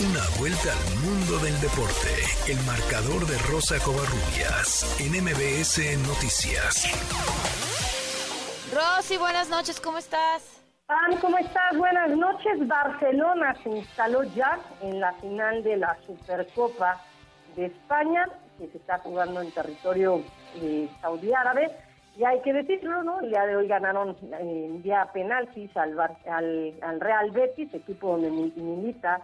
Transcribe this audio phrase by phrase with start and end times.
[0.00, 2.08] Una vuelta al mundo del deporte.
[2.48, 5.76] El marcador de Rosa Covarrubias en MBS
[6.08, 6.88] Noticias.
[8.72, 10.62] Rosy, buenas noches, ¿cómo estás?
[10.86, 11.76] Pam, ¿cómo estás?
[11.76, 12.66] Buenas noches.
[12.66, 16.98] Barcelona se instaló ya en la final de la Supercopa
[17.54, 18.26] de España,
[18.58, 20.22] que se está jugando en territorio
[20.54, 21.76] eh, saudí árabe.
[22.16, 23.20] Y hay que decirlo, ¿no?
[23.20, 28.30] El día de hoy ganaron en eh, vía penaltis al, al, Real Betis, equipo donde
[28.30, 29.20] milita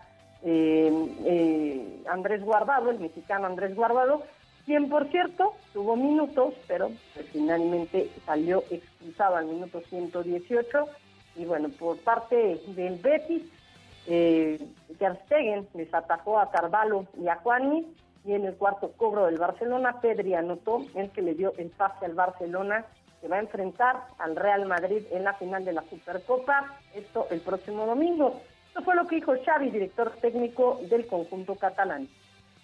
[0.49, 0.93] eh,
[1.25, 4.23] eh, Andrés Guardado, el mexicano Andrés Guardado,
[4.65, 10.87] quien por cierto tuvo minutos, pero pues, finalmente salió expulsado al minuto 118.
[11.35, 13.43] Y bueno, por parte del Betis,
[14.07, 14.65] eh,
[14.99, 17.85] Ter Stegen les atajó a Carvalho y a Juani
[18.25, 22.05] y en el cuarto cobro del Barcelona, Pedri anotó el que le dio el pase
[22.07, 22.87] al Barcelona
[23.21, 27.41] que va a enfrentar al Real Madrid en la final de la Supercopa, esto el
[27.41, 28.41] próximo domingo.
[28.77, 32.07] Esto fue lo que dijo Xavi, director técnico del conjunto catalán.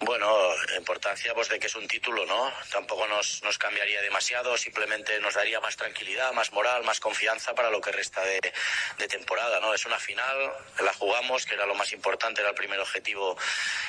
[0.01, 0.31] Bueno,
[0.77, 2.51] importancia pues de que es un título, ¿no?
[2.71, 7.71] Tampoco nos, nos cambiaría demasiado, simplemente nos daría más tranquilidad, más moral, más confianza para
[7.71, 9.73] lo que resta de, temporada, ¿no?
[9.73, 10.53] Es una final,
[10.83, 13.35] la jugamos, que era lo más importante, era el primer objetivo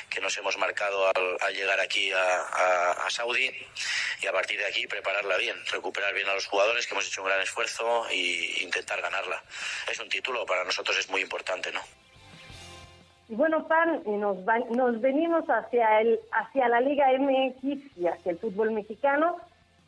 [0.09, 3.51] que nos hemos marcado al, llegar aquí a, a, Saudi
[4.23, 7.21] y a partir de aquí prepararla bien, recuperar bien a los jugadores, que hemos hecho
[7.21, 9.43] un gran esfuerzo e intentar ganarla.
[9.91, 11.83] Es un título, para nosotros es muy importante, ¿no?
[13.27, 14.37] Y bueno, Pan, nos,
[14.69, 19.37] nos venimos hacia, el, hacia la Liga MX y hacia el fútbol mexicano,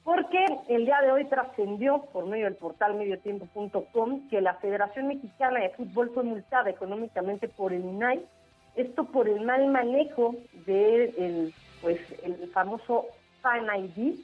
[0.03, 5.59] porque el día de hoy trascendió por medio del portal mediotiempo.com que la Federación Mexicana
[5.59, 8.25] de Fútbol fue multada económicamente por el INAI,
[8.75, 13.05] esto por el mal manejo del de pues, el famoso
[13.41, 14.15] Fan ID.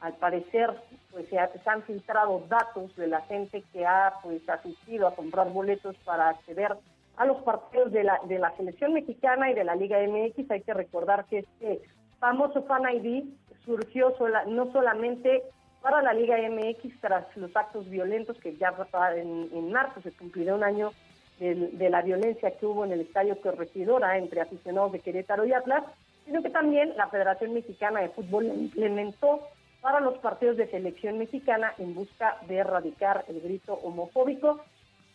[0.00, 0.74] Al parecer,
[1.10, 5.96] pues se, han filtrado datos de la gente que ha pues asistido a comprar boletos
[6.04, 6.76] para acceder
[7.24, 10.50] los partidos de la, de la selección mexicana y de la Liga MX.
[10.50, 11.80] Hay que recordar que este
[12.18, 13.24] famoso Fan ID
[13.64, 15.42] surgió sola, no solamente
[15.80, 18.74] para la Liga MX tras los actos violentos que ya
[19.14, 20.92] en, en marzo se cumplirá un año
[21.38, 25.84] de, la violencia que hubo en el estadio Corregidora entre aficionados de Querétaro y Atlas,
[26.24, 29.40] sino que también la Federación Mexicana de Fútbol implementó
[29.80, 34.60] para los partidos de selección mexicana en busca de erradicar el grito homofóbico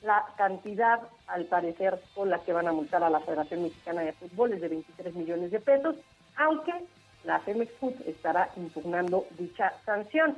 [0.01, 4.13] la cantidad, al parecer, con la que van a multar a la Federación Mexicana de
[4.13, 5.95] Fútbol es de 23 millones de pesos,
[6.38, 6.73] aunque
[7.23, 10.38] la Femex Food estará impugnando dicha sanción.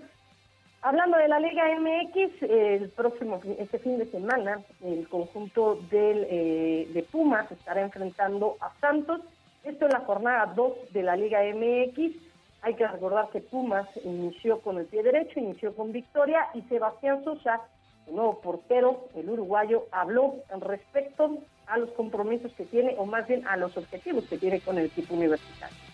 [0.82, 6.90] Hablando de la Liga MX, el próximo este fin de semana el conjunto del, eh,
[6.94, 9.22] de Pumas estará enfrentando a Santos.
[9.64, 12.18] Esto es la jornada 2 de la Liga MX.
[12.64, 17.24] Hay que recordar que Pumas inició con el pie derecho, inició con victoria y Sebastián
[17.24, 17.62] Sosa
[18.08, 23.48] el nuevo portero, el uruguayo, habló respecto a los compromisos que tiene, o más bien
[23.48, 25.93] a los objetivos que tiene con el equipo universitario.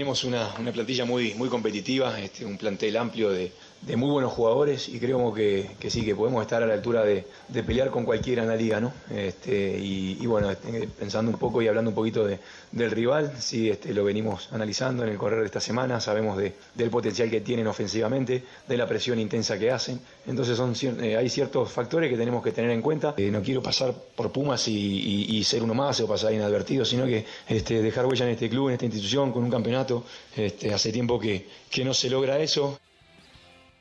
[0.00, 3.52] Tenemos una, una plantilla muy, muy competitiva, este, un plantel amplio de,
[3.82, 7.02] de muy buenos jugadores y creemos que, que, sí, que podemos estar a la altura
[7.02, 8.92] de, de, pelear con cualquiera en la liga, ¿no?
[9.10, 12.38] Este, y, bueno, este, pensando un poco y hablando un poquito de,
[12.72, 16.54] del rival, sí, este, lo venimos analizando en el correr de esta semana, sabemos de,
[16.74, 21.28] del potencial que tienen ofensivamente, de la presión intensa que hacen, entonces son, eh, hay
[21.30, 23.14] ciertos factores que tenemos que tener en cuenta.
[23.16, 27.06] Eh, no quiero pasar por Pumas y, y, ser uno más o pasar inadvertido, sino
[27.06, 29.89] que este, dejar huella en este club, en esta institución, con un campeonato,
[30.36, 32.78] este, hace tiempo que, que no se logra eso.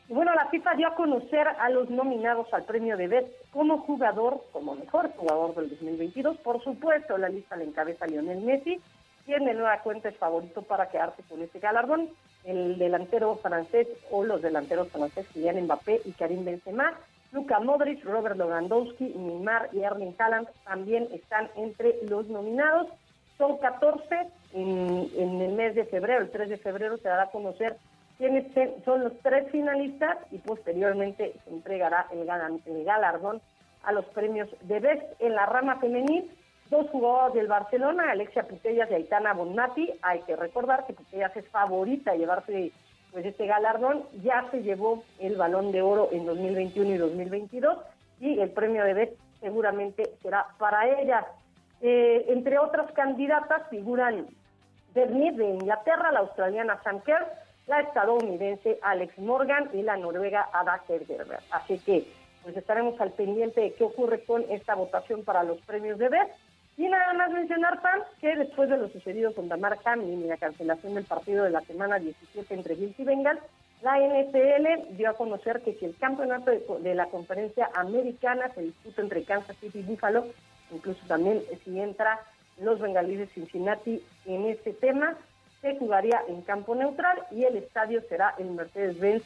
[0.09, 4.43] Bueno, la FIFA dio a conocer a los nominados al premio de BET como jugador,
[4.51, 6.37] como mejor jugador del 2022.
[6.37, 8.79] Por supuesto, la lista la encabeza Lionel Messi,
[9.27, 12.09] quien de nueva cuenta es favorito para quedarse con este galardón.
[12.43, 16.97] El delantero francés o los delanteros franceses Kylian Mbappé y Karim Benzema,
[17.31, 22.87] Luka Modric, Robert Lewandowski, Neymar y Erling Haaland también están entre los nominados.
[23.39, 27.31] Son 14 en, en el mes de febrero, el 3 de febrero se dará a
[27.31, 27.77] conocer
[28.19, 28.45] quienes
[28.83, 32.25] son los tres finalistas y posteriormente se entregará el,
[32.83, 33.41] galardón
[33.83, 36.29] a los premios de Best en la rama femenil.
[36.69, 39.89] Dos jugadores del Barcelona, Alexia Putellas y Aitana Bonmati.
[40.01, 42.73] Hay que recordar que Putellas es favorita a llevarse
[43.13, 44.03] pues este galardón.
[44.21, 47.77] Ya se llevó el balón de oro en 2021 y 2022
[48.19, 51.25] y el premio de Best seguramente será para ella.
[51.81, 54.27] Eh, entre otras candidatas figuran
[54.93, 57.25] Bernier de Inglaterra, la australiana Sam Kerr,
[57.67, 61.41] la estadounidense Alex Morgan y la noruega Ada Hegerberg.
[61.51, 62.05] Así que
[62.43, 66.27] pues estaremos al pendiente de qué ocurre con esta votación para los premios de BES.
[66.77, 70.37] Y nada más mencionar, Pam, que después de lo sucedido con Damar Hamlin y la
[70.37, 73.41] cancelación del partido de la semana 17 entre Bills y Bengals,
[73.81, 79.01] la NFL dio a conocer que si el campeonato de, la conferencia americana se disputa
[79.01, 80.27] entre Kansas City y Buffalo,
[80.71, 82.19] incluso también si entra
[82.59, 85.15] los bengalíes de Cincinnati en este tema.
[85.61, 89.23] Se jugaría en campo neutral y el estadio será el Mercedes-Benz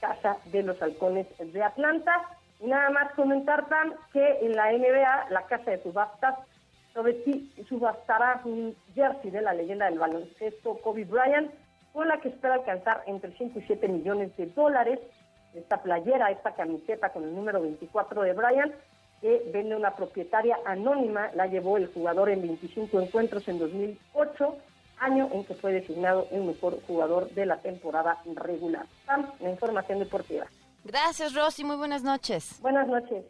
[0.00, 2.12] Casa de los Halcones de Atlanta.
[2.60, 6.36] Y nada más comentar, tan que en la NBA, la Casa de Subastas
[6.94, 11.50] sobre ti subastará un jersey de la leyenda del baloncesto Kobe Bryant,
[11.92, 15.00] con la que espera alcanzar entre 5 y 7 millones de dólares.
[15.54, 18.74] Esta playera, esta camiseta con el número 24 de Bryant,
[19.24, 24.56] que vende una propietaria anónima, la llevó el jugador en 25 encuentros en 2008,
[24.98, 28.84] año en que fue designado el mejor jugador de la temporada regular.
[29.06, 30.44] Sam, la información deportiva.
[30.84, 31.64] Gracias, Rosy.
[31.64, 32.60] Muy buenas noches.
[32.60, 33.24] Buenas noches.